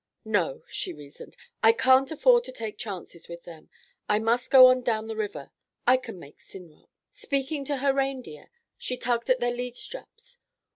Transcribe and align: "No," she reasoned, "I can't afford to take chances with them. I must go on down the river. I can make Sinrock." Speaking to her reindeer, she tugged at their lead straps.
"No," 0.25 0.63
she 0.67 0.91
reasoned, 0.93 1.37
"I 1.61 1.73
can't 1.73 2.09
afford 2.09 2.43
to 2.45 2.51
take 2.51 2.79
chances 2.79 3.27
with 3.27 3.43
them. 3.43 3.69
I 4.09 4.17
must 4.17 4.49
go 4.49 4.65
on 4.65 4.81
down 4.81 5.05
the 5.05 5.15
river. 5.15 5.51
I 5.85 5.97
can 5.97 6.17
make 6.17 6.39
Sinrock." 6.41 6.89
Speaking 7.11 7.63
to 7.65 7.77
her 7.77 7.93
reindeer, 7.93 8.49
she 8.79 8.97
tugged 8.97 9.29
at 9.29 9.39
their 9.39 9.53
lead 9.53 9.75
straps. 9.75 10.39